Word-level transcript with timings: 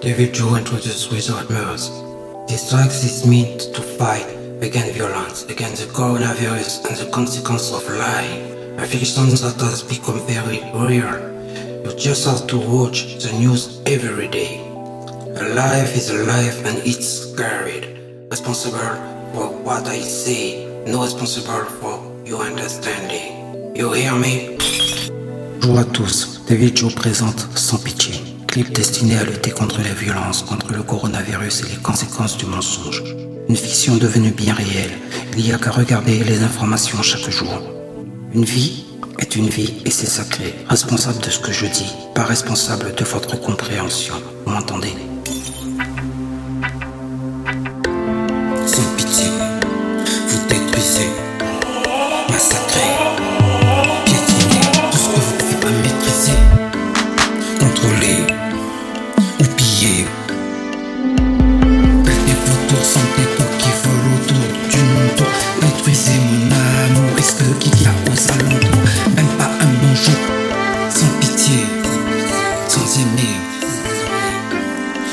David 0.00 0.32
Joe 0.32 0.54
introduced 0.54 1.10
without 1.10 1.50
mirrors. 1.50 1.90
This 2.46 2.70
drug 2.70 2.86
is 2.86 3.26
meant 3.26 3.74
to 3.74 3.82
fight 3.82 4.28
against 4.62 4.96
violence, 4.96 5.44
against 5.46 5.82
the 5.82 5.92
coronavirus 5.92 6.86
and 6.86 6.96
the 6.96 7.10
consequence 7.10 7.72
of 7.72 7.82
lying. 7.98 8.78
Afflictions 8.78 9.40
that 9.40 9.60
has 9.60 9.82
become 9.82 10.20
very 10.26 10.60
real. 10.72 11.18
You 11.84 11.96
just 11.98 12.26
have 12.26 12.46
to 12.46 12.58
watch 12.58 13.18
the 13.24 13.32
news 13.40 13.82
every 13.86 14.28
day. 14.28 14.60
A 15.40 15.54
life 15.54 15.96
is 15.96 16.10
a 16.10 16.24
life 16.24 16.64
and 16.64 16.78
it's 16.86 17.34
carried. 17.34 17.98
Responsible 18.30 18.94
for 19.34 19.48
what 19.66 19.88
I 19.88 19.98
say, 19.98 20.64
no 20.86 21.02
responsible 21.02 21.64
for 21.80 21.98
your 22.24 22.42
understanding. 22.42 23.74
You 23.74 23.92
hear 23.94 24.14
me? 24.14 24.56
Bonjour 25.60 25.80
à 25.80 25.84
tous, 25.84 26.40
David 26.48 26.76
Joe 26.76 26.94
présente 26.94 27.48
Sans 27.56 27.78
pitié, 27.78 28.14
clip 28.58 28.74
destiné 28.74 29.16
à 29.16 29.24
lutter 29.24 29.52
contre 29.52 29.82
la 29.82 29.94
violence, 29.94 30.42
contre 30.42 30.72
le 30.72 30.82
coronavirus 30.82 31.62
et 31.62 31.68
les 31.68 31.76
conséquences 31.76 32.36
du 32.36 32.46
mensonge. 32.46 33.04
Une 33.48 33.56
fiction 33.56 33.96
devenue 33.96 34.32
bien 34.32 34.52
réelle, 34.52 34.98
il 35.36 35.44
n'y 35.44 35.52
a 35.52 35.58
qu'à 35.58 35.70
regarder 35.70 36.24
les 36.24 36.42
informations 36.42 37.00
chaque 37.00 37.30
jour. 37.30 37.62
Une 38.34 38.44
vie 38.44 38.84
est 39.20 39.36
une 39.36 39.48
vie 39.48 39.74
et 39.84 39.90
c'est 39.92 40.06
sacré. 40.06 40.56
Responsable 40.68 41.20
de 41.20 41.30
ce 41.30 41.38
que 41.38 41.52
je 41.52 41.66
dis, 41.66 41.92
pas 42.16 42.24
responsable 42.24 42.96
de 42.96 43.04
votre 43.04 43.40
compréhension. 43.40 44.14
Vous 44.44 44.52
m'entendez? 44.52 44.92
Y 67.40 67.86
a 67.86 67.90
aux 67.90 68.32
alentours 68.32 68.82
Même 69.16 69.26
pas 69.38 69.50
un 69.60 69.72
bonjour, 69.80 70.14
sans 70.90 71.06
pitié, 71.20 71.66
sans 72.68 73.00
aimer. 73.00 73.36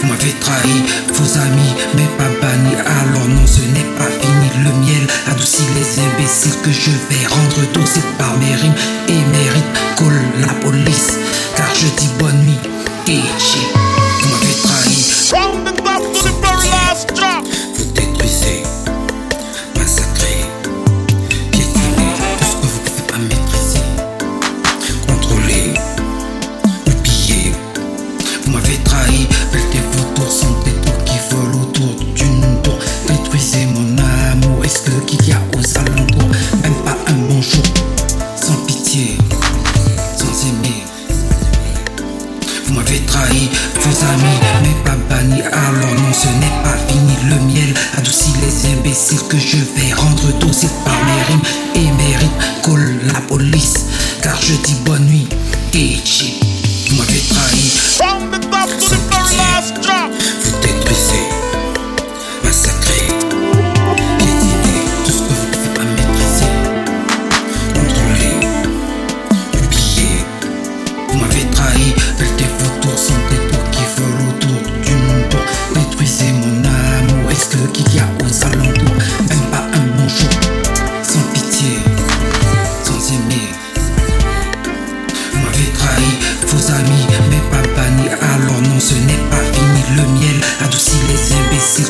Vous 0.00 0.08
m'avez 0.08 0.32
trahi, 0.40 0.82
vos 1.14 1.38
amis, 1.38 1.74
mais 1.94 2.08
pas 2.16 2.30
banni. 2.40 2.74
Alors 2.74 3.28
non, 3.28 3.46
ce 3.46 3.60
n'est 3.60 3.96
pas 3.96 4.10
fini. 4.20 4.64
Le 4.64 4.70
miel 4.84 5.06
adoucit 5.30 5.62
les 5.74 6.02
imbéciles 6.02 6.60
que 6.62 6.72
je 6.72 6.90
vais 6.90 7.26
rendre 7.26 7.72
dociles 7.72 8.02
par 8.18 8.36
mes 8.38 8.54
rimes 8.54 8.74
et 9.08 9.12
mes 9.12 9.50
rythmes. 9.50 9.78
Colle 9.96 10.22
la 10.40 10.54
police, 10.54 11.18
car 11.56 11.68
je 11.74 11.86
dis 12.00 12.10
bonne 12.18 12.38
nuit. 12.44 12.58
Et 13.06 13.22
j'ai, 13.38 13.77
vos 43.98 44.04
amis, 44.06 44.38
mais 44.62 44.84
pas 44.84 44.96
banni. 45.08 45.42
Alors 45.42 45.94
non, 45.94 46.12
ce 46.12 46.28
n'est 46.28 46.62
pas 46.62 46.76
fini. 46.88 47.14
Le 47.28 47.36
miel 47.46 47.74
adoucit 47.96 48.32
les 48.40 48.72
imbéciles 48.72 49.22
que 49.28 49.38
je 49.38 49.56
vais 49.56 49.92
rendre 49.92 50.32
dociles 50.38 50.68
par 50.84 50.94
mes 51.04 51.22
rimes 51.22 51.42
et 51.74 51.90
mes 52.02 52.16
rythmes. 52.16 52.44
Colle 52.62 53.00
la 53.12 53.20
police, 53.20 53.86
car 54.22 54.40
je 54.40 54.54
dis 54.54 54.76
bonne 54.84 55.04
nuit. 55.06 55.28
J'ai, 55.72 56.34
vous 56.88 56.96
m'avez 56.96 57.20
trahi. 57.28 57.72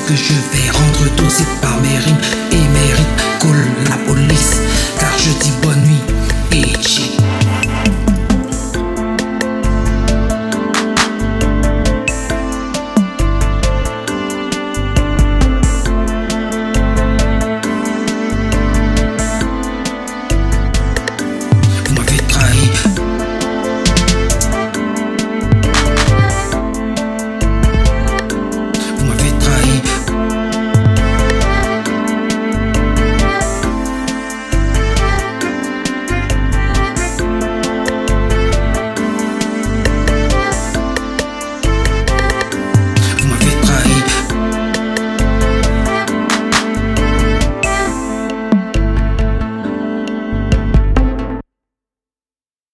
Que 0.09 0.17
je 0.17 0.33
vais 0.33 0.78